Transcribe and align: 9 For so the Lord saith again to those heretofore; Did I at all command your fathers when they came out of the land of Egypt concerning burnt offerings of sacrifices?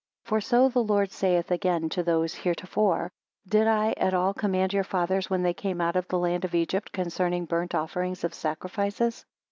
9 0.25 0.29
For 0.29 0.41
so 0.41 0.67
the 0.67 0.81
Lord 0.83 1.11
saith 1.11 1.51
again 1.51 1.87
to 1.89 2.01
those 2.01 2.33
heretofore; 2.33 3.11
Did 3.47 3.67
I 3.67 3.91
at 3.97 4.15
all 4.15 4.33
command 4.33 4.73
your 4.73 4.83
fathers 4.83 5.29
when 5.29 5.43
they 5.43 5.53
came 5.53 5.79
out 5.79 5.95
of 5.95 6.07
the 6.07 6.17
land 6.17 6.43
of 6.43 6.55
Egypt 6.55 6.91
concerning 6.91 7.45
burnt 7.45 7.75
offerings 7.75 8.23
of 8.23 8.33
sacrifices? 8.33 9.25